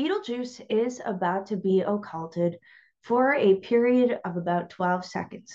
[0.00, 2.58] Betelgeuse is about to be occulted
[3.02, 5.52] for a period of about 12 seconds.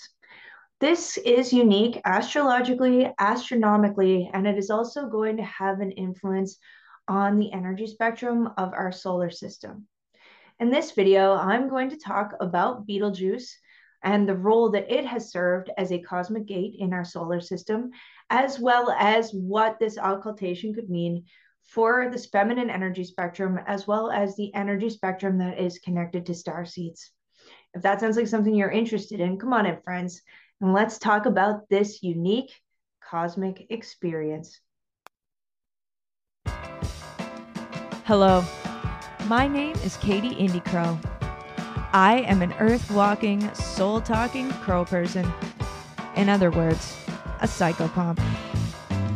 [0.80, 6.60] This is unique astrologically, astronomically, and it is also going to have an influence
[7.08, 9.88] on the energy spectrum of our solar system.
[10.60, 13.52] In this video, I'm going to talk about Betelgeuse
[14.04, 17.90] and the role that it has served as a cosmic gate in our solar system,
[18.30, 21.26] as well as what this occultation could mean
[21.66, 26.34] for this feminine energy spectrum, as well as the energy spectrum that is connected to
[26.34, 27.12] star seeds.
[27.74, 30.22] If that sounds like something you're interested in, come on in, friends,
[30.62, 32.52] and let's talk about this unique
[33.04, 34.60] cosmic experience.
[38.06, 38.44] Hello,
[39.28, 40.98] my name is Katie Indy Crow.
[41.92, 45.32] I am an earth walking, soul talking crow person.
[46.16, 46.96] In other words,
[47.42, 48.20] a psychopomp.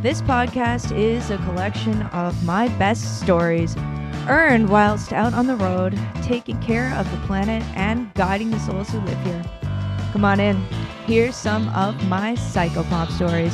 [0.02, 3.76] This podcast is a collection of my best stories
[4.30, 8.88] earned whilst out on the road, taking care of the planet and guiding the souls
[8.88, 9.44] who live here.
[10.14, 10.56] Come on in.
[11.06, 13.54] Here's some of my psychopomp stories.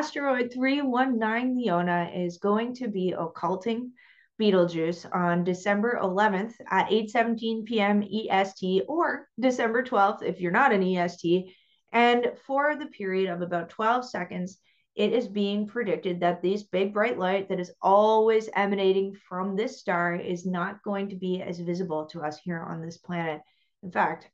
[0.00, 3.92] Asteroid 319 Leona is going to be occulting
[4.38, 8.02] Betelgeuse on December 11th at 8:17 p.m.
[8.02, 11.54] EST or December 12th if you're not an EST.
[11.92, 14.58] And for the period of about 12 seconds,
[14.94, 19.80] it is being predicted that this big bright light that is always emanating from this
[19.80, 23.42] star is not going to be as visible to us here on this planet.
[23.82, 24.30] In fact,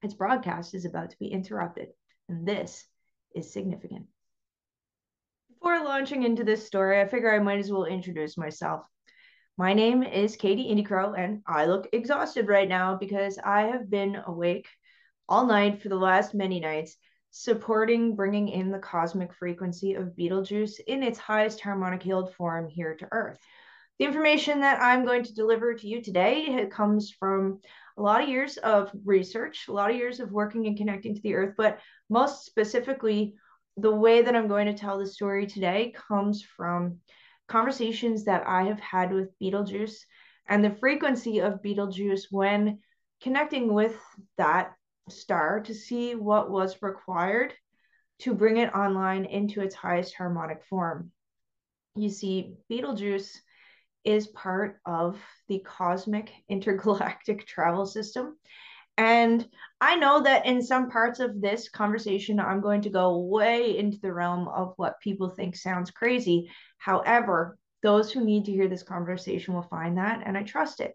[0.00, 1.88] its broadcast is about to be interrupted,
[2.28, 2.86] and this
[3.34, 4.06] is significant.
[5.62, 8.84] Before launching into this story, I figure I might as well introduce myself.
[9.56, 14.20] My name is Katie Indycrow, and I look exhausted right now because I have been
[14.26, 14.66] awake
[15.28, 16.96] all night for the last many nights,
[17.30, 22.96] supporting bringing in the cosmic frequency of Betelgeuse in its highest harmonic healed form here
[22.96, 23.38] to Earth.
[24.00, 27.60] The information that I'm going to deliver to you today comes from
[27.96, 31.22] a lot of years of research, a lot of years of working and connecting to
[31.22, 31.78] the Earth, but
[32.10, 33.36] most specifically,
[33.76, 36.98] the way that I'm going to tell the story today comes from
[37.48, 40.04] conversations that I have had with Betelgeuse
[40.48, 42.80] and the frequency of Betelgeuse when
[43.22, 43.96] connecting with
[44.36, 44.74] that
[45.08, 47.54] star to see what was required
[48.20, 51.10] to bring it online into its highest harmonic form.
[51.96, 53.40] You see, Betelgeuse
[54.04, 55.18] is part of
[55.48, 58.36] the cosmic intergalactic travel system.
[58.98, 59.48] And
[59.82, 63.98] I know that in some parts of this conversation, I'm going to go way into
[63.98, 66.52] the realm of what people think sounds crazy.
[66.78, 70.92] However, those who need to hear this conversation will find that, and I trust it.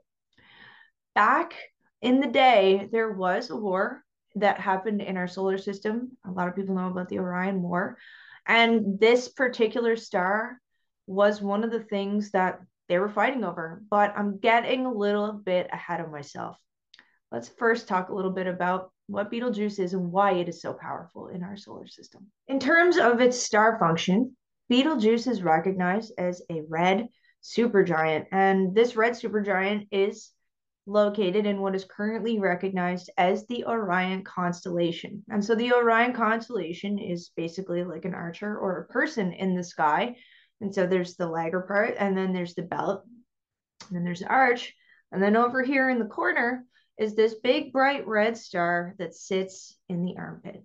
[1.16, 1.54] Back
[2.02, 4.06] in the day, there was a war
[4.36, 6.16] that happened in our solar system.
[6.26, 7.98] A lot of people know about the Orion War.
[8.46, 10.62] And this particular star
[11.08, 13.84] was one of the things that they were fighting over.
[13.90, 16.58] But I'm getting a little bit ahead of myself
[17.32, 20.74] let's first talk a little bit about what Betelgeuse is and why it is so
[20.74, 22.28] powerful in our solar system.
[22.48, 24.36] In terms of its star function,
[24.70, 27.08] Betelgeuse is recognized as a red
[27.44, 30.32] supergiant, and this red supergiant is
[30.86, 35.24] located in what is currently recognized as the Orion constellation.
[35.30, 39.64] And so the Orion constellation is basically like an archer or a person in the
[39.64, 40.16] sky.
[40.62, 43.04] And so there's the lagger part, and then there's the belt,
[43.88, 44.74] and then there's the arch.
[45.12, 46.66] And then over here in the corner,
[46.98, 50.64] is this big bright red star that sits in the armpit.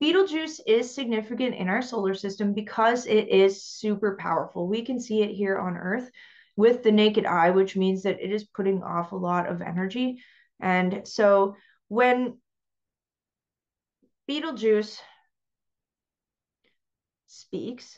[0.00, 4.68] Betelgeuse is significant in our solar system because it is super powerful.
[4.68, 6.10] We can see it here on Earth
[6.56, 10.22] with the naked eye, which means that it is putting off a lot of energy.
[10.60, 11.56] And so
[11.88, 12.38] when
[14.28, 15.00] Betelgeuse
[17.26, 17.96] speaks,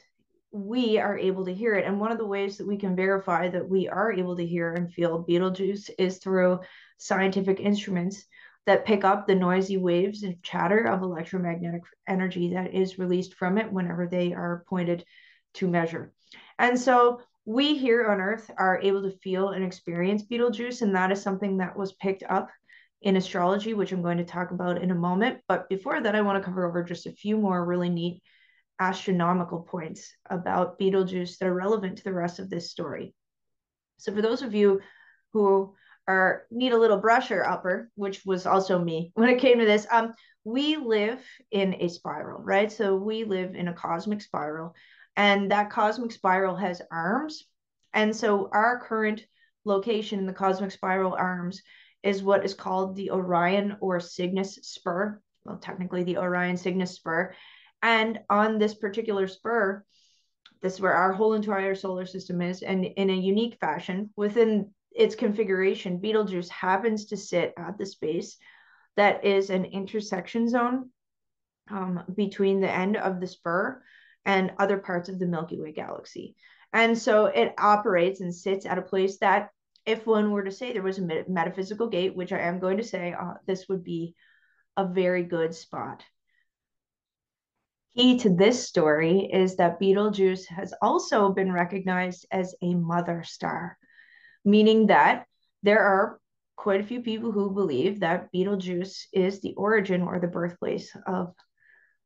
[0.53, 1.87] we are able to hear it.
[1.87, 4.73] And one of the ways that we can verify that we are able to hear
[4.73, 6.61] and feel Betelgeuse is through
[6.99, 8.25] scientific instruments
[8.67, 13.59] that pick up the noisy waves and chatter of electromagnetic energy that is released from
[13.59, 15.05] it whenever they are pointed
[15.55, 16.13] to measure.
[16.59, 21.13] And so we here on Earth are able to feel and experience Betelgeuse, and that
[21.13, 22.51] is something that was picked up
[23.03, 25.39] in astrology, which I'm going to talk about in a moment.
[25.47, 28.21] But before that, I want to cover over just a few more really neat
[28.79, 33.15] astronomical points about Betelgeuse that are relevant to the rest of this story.
[33.99, 34.81] So for those of you
[35.33, 35.75] who
[36.09, 39.87] are need a little brusher upper, which was also me when it came to this,
[39.91, 40.15] um,
[40.45, 41.21] we live
[41.51, 42.71] in a spiral, right?
[42.71, 44.75] So we live in a cosmic spiral,
[45.17, 47.45] and that cosmic spiral has arms.
[47.93, 49.25] And so our current
[49.65, 51.63] location in the cosmic spiral arms
[52.03, 55.21] is what is called the Orion or Cygnus spur.
[55.45, 57.35] Well, technically the Orion Cygnus spur.
[57.87, 59.85] And on this particular spur,
[60.61, 62.63] this is where our whole entire solar system is.
[62.63, 68.39] And in a unique fashion, within its configuration, Betelgeuse happens to sit at the space
[68.97, 70.91] that is an intersection zone
[71.71, 73.81] um, between the end of the spur
[74.25, 76.35] and other parts of the Milky Way galaxy.
[76.73, 79.51] And so it operates and sits at a place that,
[79.85, 82.83] if one were to say there was a metaphysical gate, which I am going to
[82.83, 84.17] say, uh, this would be
[84.77, 86.03] a very good spot.
[87.97, 93.25] The key to this story is that Betelgeuse has also been recognized as a mother
[93.25, 93.79] star,
[94.45, 95.25] meaning that
[95.63, 96.21] there are
[96.57, 101.33] quite a few people who believe that Betelgeuse is the origin or the birthplace of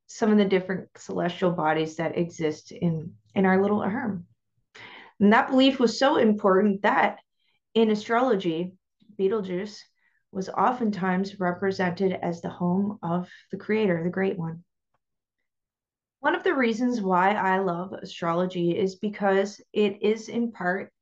[0.07, 4.27] some of the different celestial bodies that exist in in our little arm.
[5.19, 7.19] And that belief was so important that
[7.75, 8.75] in astrology,
[9.19, 9.83] Betelgeuse
[10.31, 14.63] was oftentimes represented as the home of the creator, the great one.
[16.21, 20.93] One of the reasons why I love astrology is because it is in part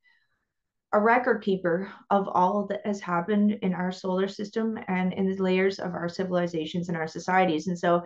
[0.93, 5.43] a record keeper of all that has happened in our solar system and in the
[5.43, 7.67] layers of our civilizations and our societies.
[7.67, 8.05] And so,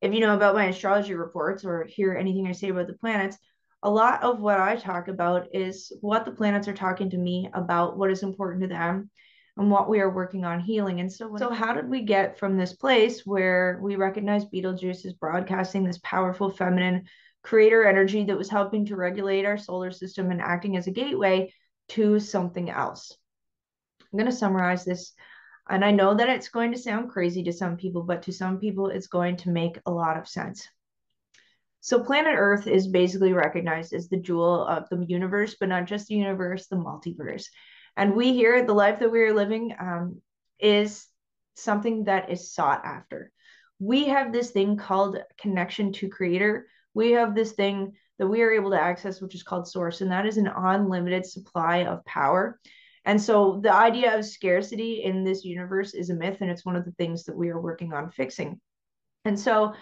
[0.00, 3.38] if you know about my astrology reports or hear anything I say about the planets,
[3.82, 7.50] a lot of what I talk about is what the planets are talking to me
[7.54, 9.10] about, what is important to them,
[9.56, 11.00] and what we are working on healing.
[11.00, 15.12] And so, so how did we get from this place where we recognize Betelgeuse is
[15.12, 17.04] broadcasting this powerful feminine
[17.42, 21.52] creator energy that was helping to regulate our solar system and acting as a gateway
[21.88, 23.16] to something else.
[24.00, 25.12] I'm going to summarize this.
[25.68, 28.58] And I know that it's going to sound crazy to some people, but to some
[28.58, 30.66] people, it's going to make a lot of sense.
[31.80, 36.06] So, planet Earth is basically recognized as the jewel of the universe, but not just
[36.06, 37.46] the universe, the multiverse.
[37.96, 40.20] And we here, the life that we are living, um,
[40.58, 41.06] is
[41.56, 43.30] something that is sought after.
[43.78, 46.66] We have this thing called connection to creator.
[46.94, 50.10] We have this thing that we are able to access, which is called source, and
[50.12, 52.60] that is an unlimited supply of power.
[53.04, 56.76] And so the idea of scarcity in this universe is a myth, and it's one
[56.76, 58.60] of the things that we are working on fixing.
[59.24, 59.74] And so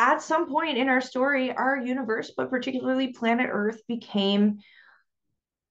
[0.00, 4.58] at some point in our story, our universe, but particularly planet Earth, became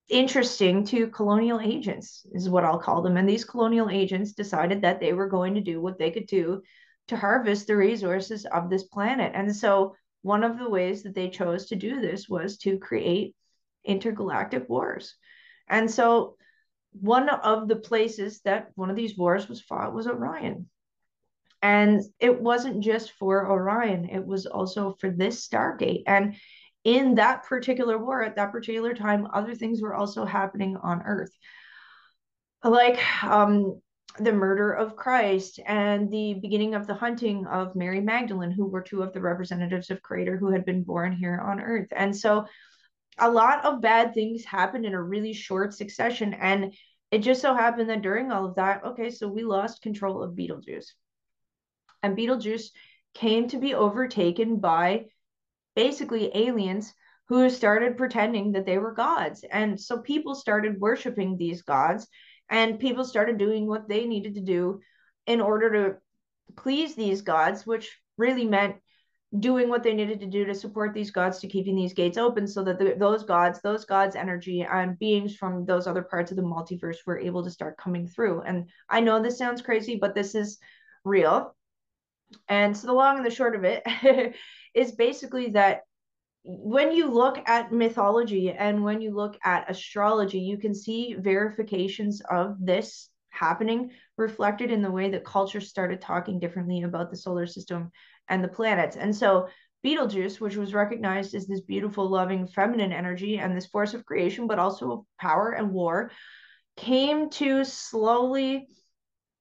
[0.09, 3.17] interesting to colonial agents, is what I'll call them.
[3.17, 6.61] And these colonial agents decided that they were going to do what they could do
[7.09, 9.31] to harvest the resources of this planet.
[9.35, 13.35] And so one of the ways that they chose to do this was to create
[13.85, 15.15] intergalactic wars.
[15.67, 16.35] And so
[16.91, 20.69] one of the places that one of these wars was fought was Orion.
[21.61, 26.03] And it wasn't just for Orion, it was also for this Stargate.
[26.07, 26.35] And
[26.83, 31.31] in that particular war at that particular time, other things were also happening on Earth.
[32.63, 33.81] Like um,
[34.17, 38.81] the murder of Christ and the beginning of the hunting of Mary Magdalene, who were
[38.81, 41.87] two of the representatives of Creator who had been born here on Earth.
[41.91, 42.45] And so
[43.17, 46.33] a lot of bad things happened in a really short succession.
[46.33, 46.73] And
[47.11, 50.35] it just so happened that during all of that, okay, so we lost control of
[50.35, 50.93] Betelgeuse.
[52.03, 52.71] And Betelgeuse
[53.13, 55.05] came to be overtaken by
[55.79, 56.93] basically aliens
[57.29, 59.45] who started pretending that they were gods.
[59.49, 62.05] And so people started worshiping these gods
[62.49, 64.81] and people started doing what they needed to do
[65.25, 65.95] in order to
[66.57, 68.75] please these gods, which really meant
[69.39, 72.45] doing what they needed to do to support these gods to keeping these gates open
[72.45, 76.37] so that the, those gods those gods energy and beings from those other parts of
[76.37, 80.15] the multiverse were able to start coming through and i know this sounds crazy but
[80.15, 80.57] this is
[81.05, 81.55] real
[82.47, 83.83] and so the long and the short of it
[84.73, 85.81] is basically that
[86.43, 92.21] when you look at mythology and when you look at astrology, you can see verifications
[92.29, 97.45] of this happening reflected in the way that culture started talking differently about the solar
[97.45, 97.91] system
[98.27, 98.95] and the planets.
[98.95, 99.47] And so
[99.83, 104.47] Betelgeuse, which was recognized as this beautiful, loving, feminine energy and this force of creation,
[104.47, 106.11] but also power and war,
[106.75, 108.67] came to slowly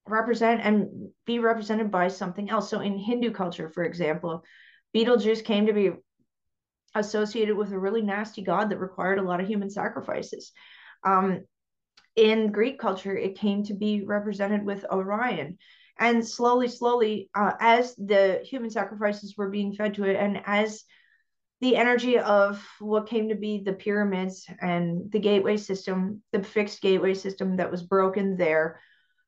[0.06, 2.70] represent and be represented by something else.
[2.70, 4.44] So in Hindu culture, for example,
[4.92, 5.92] Betelgeuse came to be
[6.94, 10.52] associated with a really nasty god that required a lot of human sacrifices.
[11.04, 11.44] Um,
[12.16, 15.58] in Greek culture, it came to be represented with Orion.
[16.00, 20.84] And slowly, slowly, uh, as the human sacrifices were being fed to it, and as
[21.60, 26.80] the energy of what came to be the pyramids and the gateway system, the fixed
[26.80, 28.80] gateway system that was broken there,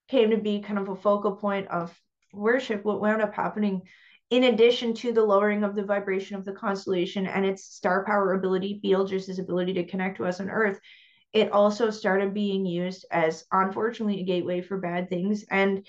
[0.09, 1.97] came to be kind of a focal point of
[2.33, 2.85] worship.
[2.85, 3.83] What wound up happening
[4.31, 8.35] in addition to the lowering of the vibration of the constellation and its star power
[8.35, 10.81] ability, Betelgeuse's ability to connect to us on Earth,
[11.33, 15.45] it also started being used as, unfortunately, a gateway for bad things.
[15.51, 15.87] And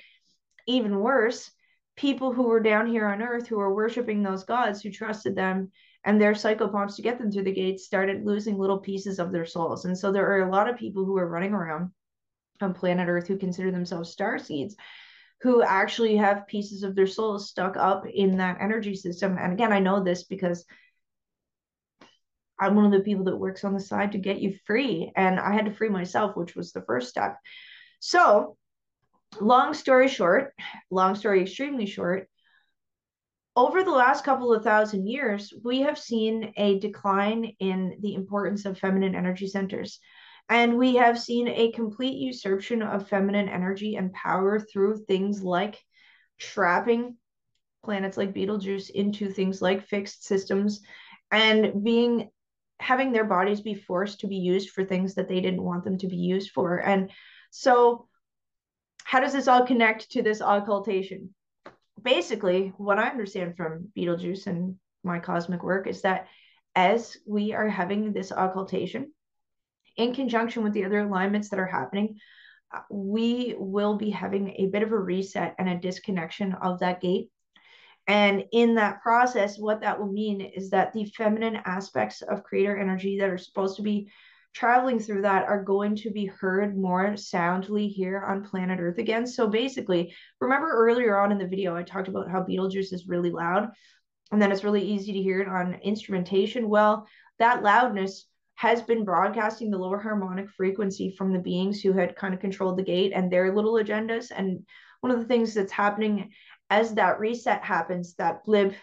[0.67, 1.51] even worse,
[1.95, 5.71] people who were down here on earth who were worshiping those gods who trusted them
[6.03, 9.45] and their psychopomps to get them through the gates started losing little pieces of their
[9.45, 9.85] souls.
[9.85, 11.91] And so there are a lot of people who are running around
[12.59, 14.75] on planet Earth who consider themselves star seeds
[15.41, 19.37] who actually have pieces of their souls stuck up in that energy system.
[19.39, 20.65] And again, I know this because
[22.59, 25.11] I'm one of the people that works on the side to get you free.
[25.15, 27.37] And I had to free myself, which was the first step.
[27.99, 28.55] So,
[29.39, 30.53] long story short,
[30.91, 32.29] long story extremely short,
[33.55, 38.65] over the last couple of thousand years, we have seen a decline in the importance
[38.65, 39.99] of feminine energy centers.
[40.51, 45.79] And we have seen a complete usurpation of feminine energy and power through things like
[46.37, 47.15] trapping
[47.85, 50.81] planets like Betelgeuse into things like fixed systems
[51.31, 52.29] and being
[52.81, 55.97] having their bodies be forced to be used for things that they didn't want them
[55.99, 56.79] to be used for.
[56.79, 57.11] And
[57.49, 58.09] so,
[59.05, 61.33] how does this all connect to this occultation?
[62.03, 66.27] Basically, what I understand from Betelgeuse and my cosmic work is that
[66.75, 69.13] as we are having this occultation,
[69.97, 72.17] in conjunction with the other alignments that are happening,
[72.73, 77.01] uh, we will be having a bit of a reset and a disconnection of that
[77.01, 77.29] gate
[78.07, 82.75] and in that process, what that will mean is that the feminine aspects of creator
[82.75, 84.11] energy that are supposed to be
[84.53, 89.25] traveling through that are going to be heard more soundly here on planet Earth again.
[89.25, 93.31] So basically, remember earlier on in the video, I talked about how Betelgeuse is really
[93.31, 93.69] loud
[94.31, 96.67] and then it's really easy to hear it on instrumentation.
[96.67, 97.07] Well,
[97.39, 98.25] that loudness
[98.61, 102.77] has been broadcasting the lower harmonic frequency from the beings who had kind of controlled
[102.77, 104.29] the gate and their little agendas.
[104.29, 104.67] And
[104.99, 106.29] one of the things that's happening
[106.69, 108.75] as that reset happens, that blip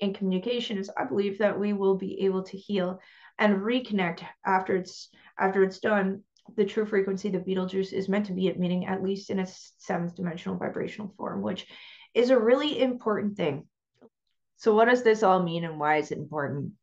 [0.00, 3.00] in communication is I believe that we will be able to heal
[3.38, 6.22] and reconnect after it's after it's done
[6.54, 9.72] the true frequency that Betelgeuse is meant to be at, meaning at least in its
[9.78, 11.66] seventh dimensional vibrational form, which
[12.12, 13.66] is a really important thing.
[14.58, 16.74] So, what does this all mean and why is it important?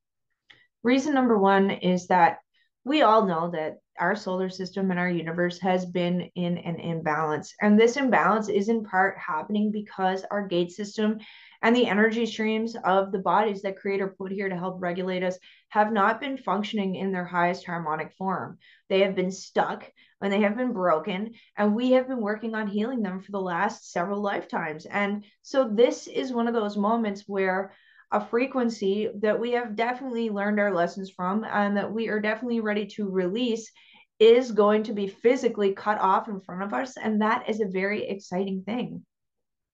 [0.84, 2.40] Reason number one is that
[2.84, 7.54] we all know that our solar system and our universe has been in an imbalance.
[7.62, 11.20] And this imbalance is in part happening because our gate system
[11.62, 15.38] and the energy streams of the bodies that Creator put here to help regulate us
[15.70, 18.58] have not been functioning in their highest harmonic form.
[18.90, 19.90] They have been stuck
[20.22, 23.42] and they have been broken, and we have been working on healing them for the
[23.42, 24.86] last several lifetimes.
[24.86, 27.74] And so, this is one of those moments where
[28.14, 32.60] a frequency that we have definitely learned our lessons from and that we are definitely
[32.60, 33.72] ready to release
[34.20, 36.96] is going to be physically cut off in front of us.
[36.96, 39.04] And that is a very exciting thing.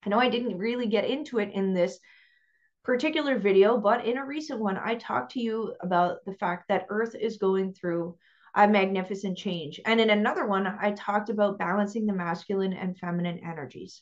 [0.06, 2.00] I know I didn't really get into it in this
[2.86, 6.86] particular video, but in a recent one, I talked to you about the fact that
[6.90, 8.16] Earth is going through
[8.56, 9.82] a magnificent change.
[9.86, 14.02] And in another one, I talked about balancing the masculine and feminine energies.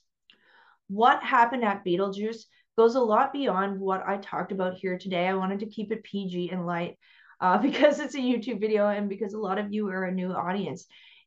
[0.88, 2.46] What happened at Betelgeuse
[2.77, 5.27] goes a lot beyond what I talked about here today.
[5.27, 6.98] I wanted to keep it PG and light
[7.41, 10.31] uh, because it's a YouTube video and because a lot of you are a new
[10.31, 10.86] audience.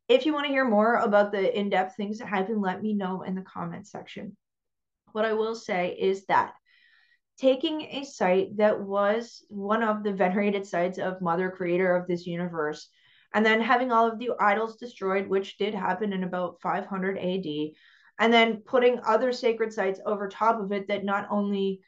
[0.09, 2.95] If you want to hear more about the in depth things that happen, let me
[2.95, 4.37] know in the comments section.
[5.13, 6.53] What I will say is that
[7.39, 12.27] taking a site that was one of the venerated sites of Mother Creator of this
[12.27, 12.89] universe,
[13.33, 17.47] and then having all of the idols destroyed, which did happen in about 500 AD,
[18.21, 21.81] and then putting other sacred sites over top of it that not only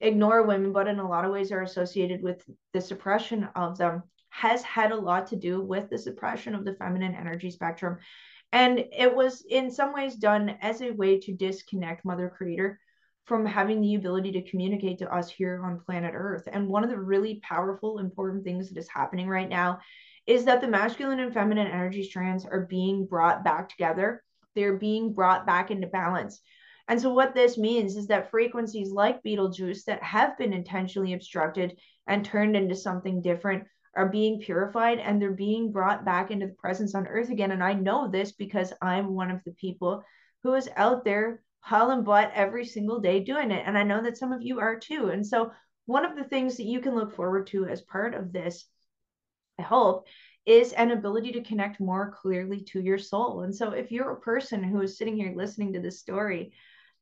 [0.00, 4.02] ignore women, but in a lot of ways are associated with the suppression of them,
[4.30, 7.98] has had a lot to do with the suppression of the feminine energy spectrum.
[8.52, 12.80] And it was in some ways done as a way to disconnect Mother Creator
[13.24, 16.48] from having the ability to communicate to us here on planet Earth.
[16.50, 19.80] And one of the really powerful, important things that is happening right now
[20.26, 24.22] is that the masculine and feminine energy strands are being brought back together
[24.56, 26.40] they're being brought back into balance.
[26.88, 31.78] And so, what this means is that frequencies like Betelgeuse that have been intentionally obstructed
[32.06, 33.64] and turned into something different
[33.96, 37.50] are being purified and they're being brought back into the presence on earth again.
[37.50, 40.04] And I know this because I'm one of the people
[40.42, 43.64] who is out there hauling butt every single day doing it.
[43.66, 45.08] And I know that some of you are too.
[45.08, 45.50] And so,
[45.86, 48.66] one of the things that you can look forward to as part of this,
[49.58, 50.06] I hope,
[50.46, 53.42] is an ability to connect more clearly to your soul.
[53.42, 56.52] And so if you're a person who is sitting here listening to this story,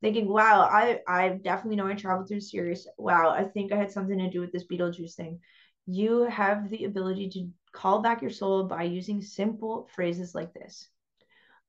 [0.01, 2.87] thinking, wow, I, I definitely know I traveled through Sirius.
[2.97, 5.39] Wow, I think I had something to do with this Betelgeuse thing.
[5.85, 10.89] You have the ability to call back your soul by using simple phrases like this.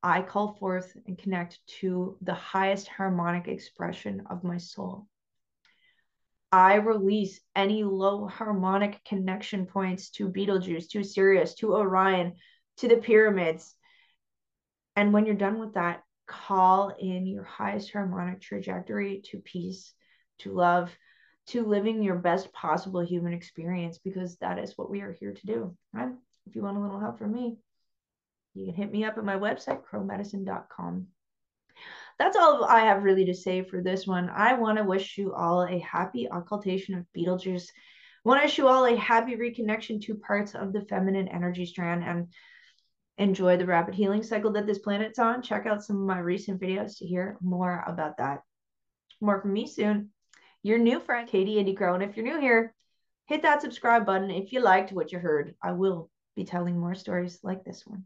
[0.02, 5.06] I call forth and connect to the highest harmonic expression of my soul.
[6.52, 12.34] I release any low harmonic connection points to Betelgeuse, to Sirius, to Orion,
[12.78, 13.74] to the pyramids.
[14.94, 19.92] And when you're done with that, call in your highest harmonic trajectory to peace,
[20.40, 20.96] to love,
[21.48, 25.46] to living your best possible human experience, because that is what we are here to
[25.46, 25.76] do.
[25.92, 26.10] Right?
[26.46, 27.58] If you want a little help from me,
[28.54, 31.08] you can hit me up at my website, crowmedicine.com.
[32.18, 34.30] That's all I have really to say for this one.
[34.30, 37.70] I want to wish you all a happy occultation of Betelgeuse.
[37.70, 41.66] I want to wish you all a happy reconnection to parts of the feminine energy
[41.66, 42.28] strand and
[43.18, 45.42] enjoy the rapid healing cycle that this planet's on.
[45.42, 48.42] Check out some of my recent videos to hear more about that.
[49.20, 50.10] More from me soon.
[50.62, 51.94] Your new friend, Katie Indy Crow.
[51.94, 52.74] And if you're new here,
[53.26, 55.54] hit that subscribe button if you liked what you heard.
[55.62, 58.04] I will be telling more stories like this one.